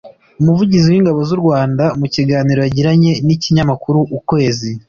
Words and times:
umuvugizi 0.41 0.87
w’Ingabo 0.89 1.19
z’u 1.29 1.37
Rwanda 1.41 1.83
mu 1.99 2.05
kiganiro 2.15 2.59
yagiranye 2.63 3.11
n’ikinyamakuru 3.25 3.97
Ukwezi 4.17 4.69